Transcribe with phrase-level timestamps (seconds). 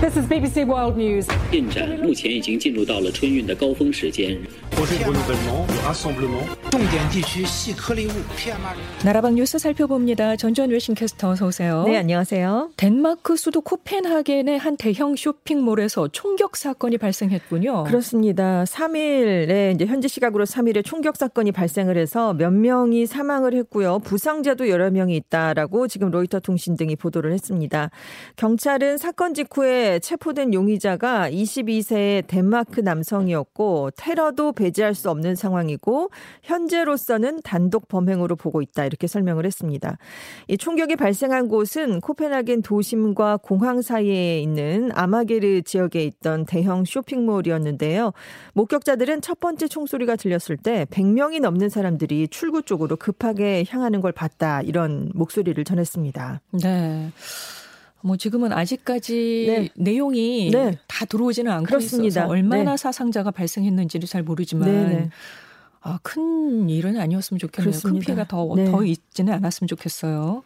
[0.00, 1.28] This is BBC World News.
[1.50, 4.38] 进展目前已经进入到了春运的高峰时间。
[6.70, 9.04] 重点地区细颗粒物 PM2.5。
[9.04, 10.36] 나라방 뉴스 살펴봅니다.
[10.36, 11.84] 전주현 웨싱캐스터 어서 오세요.
[11.86, 12.70] 네, 안녕하세요.
[12.76, 17.84] 덴마크 수도 코펜하겐의 한 대형 쇼핑몰에서 총격 사건이 발생했군요.
[17.84, 18.64] 그렇습니다.
[18.64, 24.00] 3일에 이제 현지 시각으로 3일에 총격 사건이 발생을 해서 몇 명이 사망을 했고요.
[24.00, 27.90] 부상자도 여러 명이 있다라고 지금 로이터 통신 등이 보도를 했습니다.
[28.36, 36.09] 경찰은 사건 직후에 체포된 용의자가 22세의 덴마크 남성이었고 테러도 배제할 수 없는 상황이고
[36.43, 39.97] 현재로서는 단독 범행으로 보고 있다 이렇게 설명을 했습니다.
[40.47, 48.13] 이 총격이 발생한 곳은 코펜하겐 도심과 공항 사이에 있는 아마게르 지역에 있던 대형 쇼핑몰이었는데요.
[48.53, 54.61] 목격자들은 첫 번째 총소리가 들렸을 때 100명이 넘는 사람들이 출구 쪽으로 급하게 향하는 걸 봤다
[54.61, 56.41] 이런 목소리를 전했습니다.
[56.61, 57.11] 네.
[58.07, 59.69] 뭐 지금은 아직까지 네.
[59.75, 60.79] 내용이 네.
[60.87, 62.21] 다 들어오지는 않고 그렇습니다.
[62.21, 62.77] 있어서 얼마나 네.
[62.77, 65.09] 사상자가 발생했는지를 잘 모르지만 네네.
[65.81, 67.71] 아, 큰 일은 아니었으면 좋겠네요.
[67.71, 68.05] 큰 그렇습니다.
[68.05, 68.71] 피해가 더, 네.
[68.71, 70.43] 더 있지는 않았으면 좋겠어요.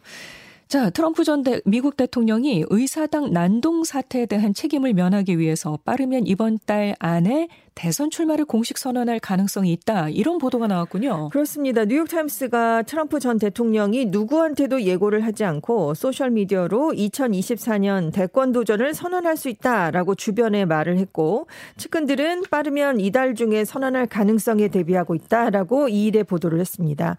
[0.72, 6.58] 자, 트럼프 전 대, 미국 대통령이 의사당 난동 사태에 대한 책임을 면하기 위해서 빠르면 이번
[6.64, 10.08] 달 안에 대선 출마를 공식 선언할 가능성이 있다.
[10.10, 11.30] 이런 보도가 나왔군요.
[11.30, 11.84] 그렇습니다.
[11.84, 20.14] 뉴욕타임스가 트럼프 전 대통령이 누구한테도 예고를 하지 않고 소셜미디어로 2024년 대권 도전을 선언할 수 있다라고
[20.14, 21.46] 주변에 말을 했고
[21.78, 27.16] 측근들은 빠르면 이달 중에 선언할 가능성에 대비하고 있다라고 이 일에 보도를 했습니다.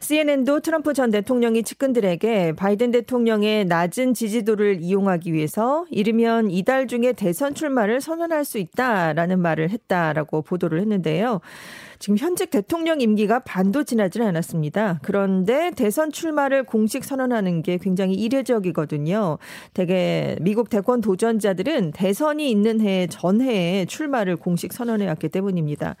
[0.00, 7.54] CNN도 트럼프 전 대통령이 측근들에게 바이든 대통령의 낮은 지지도를 이용하기 위해서 이르면 이달 중에 대선
[7.54, 11.40] 출마를 선언할 수 있다라는 말을 했다라고 보도를 했는데요.
[11.98, 15.00] 지금 현직 대통령 임기가 반도 지나지는 않았습니다.
[15.02, 19.38] 그런데 대선 출마를 공식 선언하는 게 굉장히 이례적이거든요.
[19.74, 25.96] 대개 미국 대권 도전자들은 대선이 있는 해 전해에 출마를 공식 선언해 왔기 때문입니다.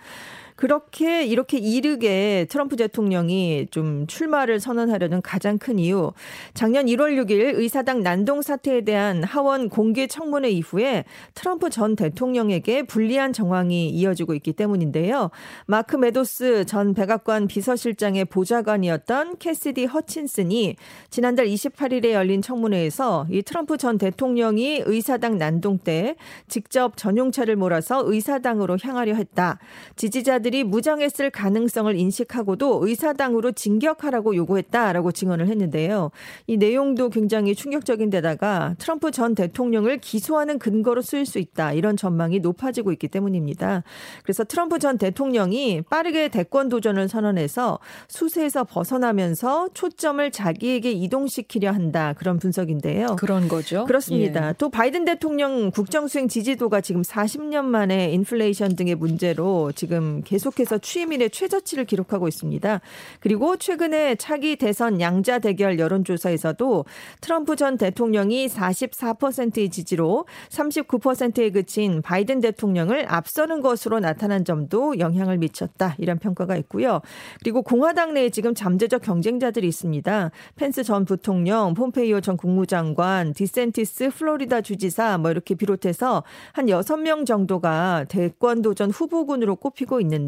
[0.56, 6.12] 그렇게 이렇게 이르게 트럼프 대통령이 좀 출마를 선언하려는 가장 큰 이유.
[6.54, 13.34] 작년 1월 6일 의사당 난동 사태에 대한 하원 공개 청문회 이후에 트럼프 전 대통령에게 불리한
[13.34, 15.30] 정황이 이어지고 있기 때문인데요.
[15.66, 20.76] 마크 메도스 전 백악관 비서실장의 보좌관이었던 캐시디 허친슨이
[21.10, 26.16] 지난달 28일에 열린 청문회에서 이 트럼프 전 대통령이 의사당 난동 때
[26.48, 29.58] 직접 전용차를 몰아서 의사당으로 향하려 했다.
[29.96, 36.10] 지지자들 이 무장했을 가능성을 인식하고도 의사당으로 진격하라고 요구했다라고 증언을 했는데요.
[36.46, 41.72] 이 내용도 굉장히 충격적인 데다가 트럼프 전 대통령을 기소하는 근거로 쓰일 수 있다.
[41.72, 43.82] 이런 전망이 높아지고 있기 때문입니다.
[44.22, 47.78] 그래서 트럼프 전 대통령이 빠르게 대권 도전을 선언해서
[48.08, 52.14] 수세에서 벗어나면서 초점을 자기에게 이동시키려 한다.
[52.16, 53.16] 그런 분석인데요.
[53.16, 53.84] 그런 거죠.
[53.86, 54.48] 그렇습니다.
[54.48, 54.54] 예.
[54.58, 61.28] 또 바이든 대통령 국정수행 지지도가 지금 40년 만에 인플레이션 등의 문제로 지금 계속 해서 취임일에
[61.28, 62.80] 최저치를 기록하고 있습니다.
[63.20, 66.84] 그리고 최근에 차기 대선 양자 대결 여론조사에서도
[67.20, 75.94] 트럼프 전 대통령이 44%의 지지로 39%에 그친 바이든 대통령을 앞서는 것으로 나타난 점도 영향을 미쳤다.
[75.98, 77.00] 이런 평가가 있고요.
[77.40, 80.30] 그리고 공화당 내에 지금 잠재적 경쟁자들이 있습니다.
[80.56, 88.06] 펜스 전 부통령, 폼페이오 전 국무장관, 디샌티스 플로리다 주지사 뭐 이렇게 비롯해서 한 6명 정도가
[88.08, 90.25] 대권 도전 후보군으로 꼽히고 있는데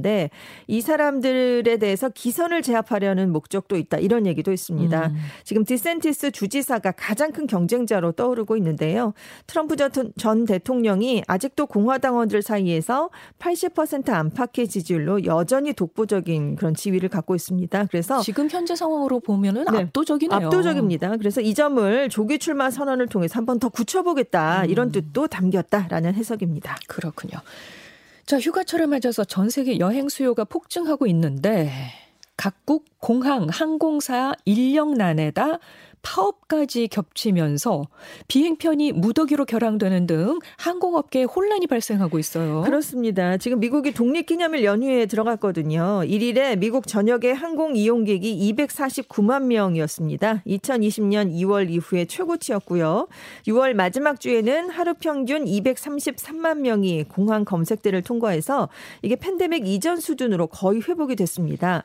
[0.66, 3.98] 이 사람들에 대해서 기선을 제압하려는 목적도 있다.
[3.98, 5.06] 이런 얘기도 있습니다.
[5.08, 5.16] 음.
[5.44, 9.12] 지금 디샌티스 주지사가 가장 큰 경쟁자로 떠오르고 있는데요.
[9.46, 17.34] 트럼프 전- 전 대통령이 아직도 공화당원들 사이에서 80% 안팎의 지지율로 여전히 독보적인 그런 지위를 갖고
[17.34, 17.86] 있습니다.
[17.90, 19.78] 그래서 지금 현재 상황으로 보면은 네.
[19.80, 20.46] 압도적이네요.
[20.46, 21.16] 압도적입니다.
[21.16, 24.70] 그래서 이 점을 조기 출마 선언을 통해서 한 번 더 굳혀보겠다 음.
[24.70, 26.76] 이런 뜻도 담겼다라는 해석입니다.
[26.86, 27.38] 그렇군요.
[28.28, 31.72] 자, 휴가철을 맞아서 전 세계 여행 수요가 폭증하고 있는데
[32.36, 35.58] 각국 공항, 항공사 인력난에다
[36.02, 37.86] 파업까지 겹치면서
[38.28, 42.62] 비행편이 무더기로 결항되는 등 항공업계에 혼란이 발생하고 있어요.
[42.62, 43.36] 그렇습니다.
[43.36, 46.02] 지금 미국이 독립기념일 연휴에 들어갔거든요.
[46.04, 50.42] 1일에 미국 전역의 항공 이용객이 249만 명이었습니다.
[50.46, 53.08] 2020년 2월 이후에 최고치였고요.
[53.46, 58.68] 6월 마지막 주에는 하루 평균 233만 명이 공항 검색대를 통과해서
[59.02, 61.84] 이게 팬데믹 이전 수준으로 거의 회복이 됐습니다.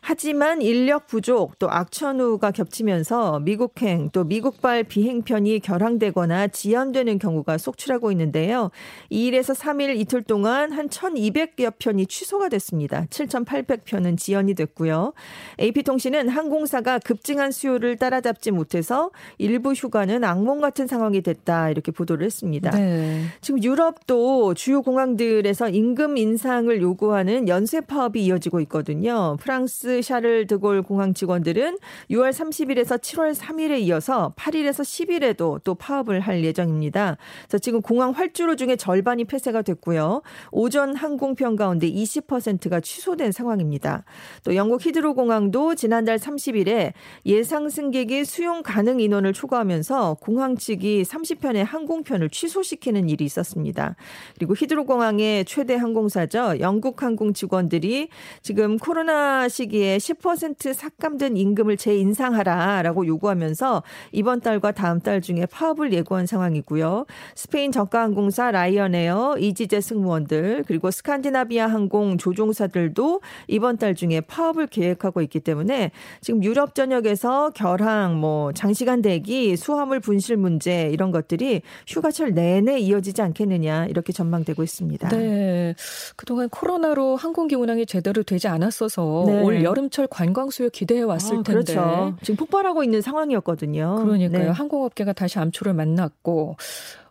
[0.00, 8.70] 하지만 인력 부족 또 악천후가 겹치면서 미국행 또 미국발 비행편이 결항되거나 지연되는 경우가 속출하고 있는데요.
[9.10, 13.06] 2일에서 3일 이틀 동안 한 1,200여 편이 취소가 됐습니다.
[13.10, 15.12] 7,800편은 지연이 됐고요.
[15.60, 22.70] AP통신은 항공사가 급증한 수요를 따라잡지 못해서 일부 휴가는 악몽 같은 상황이 됐다 이렇게 보도를 했습니다.
[22.70, 23.24] 네.
[23.40, 29.36] 지금 유럽도 주요 공항들에서 임금 인상을 요구하는 연쇄 파업이 이어지고 있거든요.
[29.40, 31.78] 프랑스 샤를 드골 공항 직원들은
[32.10, 37.16] 6월 30일에서 7월 3일에 이어서 8일에서 10일에도 또 파업을 할 예정입니다.
[37.42, 40.22] 그래서 지금 공항 활주로 중에 절반이 폐쇄가 됐고요.
[40.50, 44.04] 오전 항공편 가운데 20%가 취소된 상황입니다.
[44.44, 46.92] 또 영국 히드로 공항도 지난달 30일에
[47.26, 53.96] 예상 승객이 수용 가능 인원을 초과하면서 공항 측이 30편의 항공편을 취소시키는 일이 있었습니다.
[54.36, 56.60] 그리고 히드로 공항의 최대 항공사죠.
[56.60, 58.08] 영국 항공 직원들이
[58.42, 63.82] 지금 코로나 시기 에 10% 삭감된 임금을 재인상하라라고 요구하면서
[64.12, 67.06] 이번 달과 다음 달 중에 파업을 예고한 상황이고요.
[67.34, 75.22] 스페인 저가 항공사 라이언에어, 이지제 승무원들 그리고 스칸디나비아 항공 조종사들도 이번 달 중에 파업을 계획하고
[75.22, 75.90] 있기 때문에
[76.20, 83.22] 지금 유럽 전역에서 결항, 뭐 장시간 대기, 수화물 분실 문제 이런 것들이 휴가철 내내 이어지지
[83.22, 85.08] 않겠느냐 이렇게 전망되고 있습니다.
[85.08, 85.74] 네.
[86.16, 89.42] 그동안 코로나로 항공기 운항이 제대로 되지 않았어서 네.
[89.42, 91.72] 올 여름철 관광 수요 기대해 왔을 아, 텐데.
[91.74, 92.16] 그렇죠.
[92.22, 94.02] 지금 폭발하고 있는 상황이었거든요.
[94.04, 94.44] 그러니까요.
[94.44, 94.48] 네.
[94.50, 96.56] 항공업계가 다시 암초를 만났고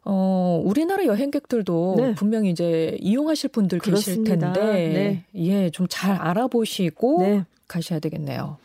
[0.03, 2.15] 어, 우리나라 여행객들도 네.
[2.15, 4.35] 분명히 이제 이용하실 분들 그렇습니다.
[4.35, 5.41] 계실 텐데, 네.
[5.41, 7.43] 예, 좀 잘 알아보시고 네.
[7.67, 8.57] 가셔야 되겠네요.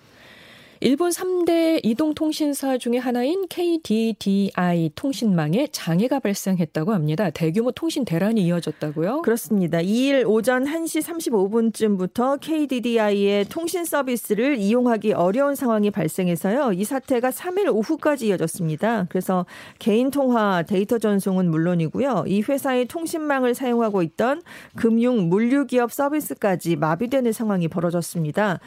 [0.84, 7.30] 일본 3대 이동통신사 중의 하나인 KDDI 통신망에 장애가 발생했다고 합니다.
[7.30, 9.22] 대규모 통신 대란이 이어졌다고요?
[9.22, 9.78] 그렇습니다.
[9.78, 16.72] 2일 오전 1시 35분쯤부터 KDDI의 통신 서비스를 이용하기 어려운 상황이 발생해서요.
[16.72, 19.06] 이 사태가 3일 오후까지 이어졌습니다.
[19.08, 19.46] 그래서
[19.78, 22.24] 개인 통화 데이터 전송은 물론이고요.
[22.26, 24.42] 이 회사의 통신망을 사용하고 있던
[24.74, 28.58] 금융 물류 기업 서비스까지 마비되는 상황이 벌어졌습니다.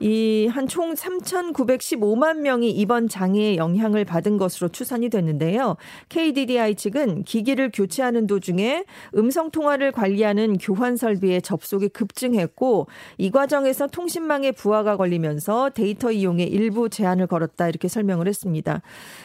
[0.00, 5.76] 이 한 총 3,900 915만 명이 이번 장애에 영향을 받은 것으로 추산이 됐는데요.
[6.08, 8.84] KDDI 측은 기기를 교체하는 도중에
[9.16, 12.86] 음성 통화를 관리하는 교환 설비의 접속이 급증했고
[13.18, 18.82] 이 과정에서 통신망에 부하가 걸리면서 데이터 이용에 일부 제한을 걸었다 이렇게 설명을 했습니다.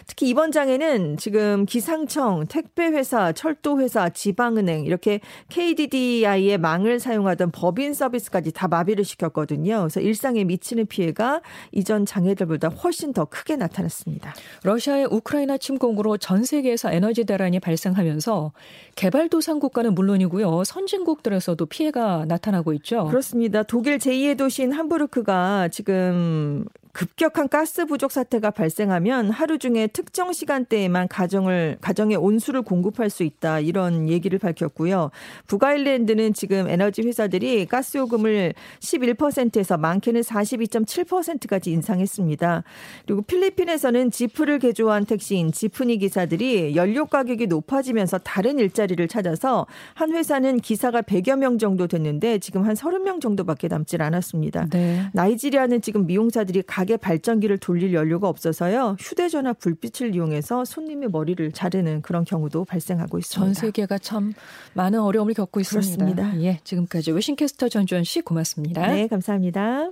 [0.07, 5.19] 특히 이번 장애는 지금 기상청, 택배회사, 철도회사, 지방은행 이렇게
[5.49, 9.79] KDDI의 망을 사용하던 법인 서비스까지 다 마비를 시켰거든요.
[9.79, 11.41] 그래서 일상에 미치는 피해가
[11.71, 14.33] 이전 장애 장애들보다 훨씬 더 크게 나타났습니다.
[14.63, 18.51] 러시아의 우크라이나 침공으로 전 세계에서 에너지 대란이 발생하면서
[18.95, 20.63] 개발도상 국가는 물론이고요.
[20.63, 23.05] 선진국들에서도 피해가 나타나고 있죠.
[23.05, 23.63] 그렇습니다.
[23.63, 31.77] 독일 제2의 도시인 함부르크가 지금 급격한 가스 부족 사태가 발생하면 하루 중에 특정 시간대에만 가정을
[31.81, 35.11] 가정에 온수를 공급할 수 있다 이런 얘기를 밝혔고요.
[35.47, 42.63] 북아일랜드는 지금 에너지 회사들이 가스 요금을 11%에서 많게는 42.7%까지 인상했습니다.
[43.05, 50.59] 그리고 필리핀에서는 지프를 개조한 택시인 지프니 기사들이 연료 가격이 높아지면서 다른 일자리를 찾아서 한 회사는
[50.59, 54.67] 기사가 100여 명 정도 됐는데 지금 한 30명 정도밖에 남질 않았습니다.
[54.71, 55.09] 네.
[55.13, 58.95] 나이지리아는 지금 미용사들이 가게 발전기를 돌릴 연료가 없어서요.
[59.01, 63.45] 휴대전화 불빛을 이용해서 손님의 머리를 자르는 그런 경우도 발생하고 있습니다.
[63.45, 64.31] 전 세계가 참
[64.75, 66.05] 많은 어려움을 겪고 있습니다.
[66.05, 66.41] 그렇습니다.
[66.41, 68.87] 예, 지금까지 외신캐스터 전주현 씨 고맙습니다.
[68.87, 69.91] 네, 감사합니다.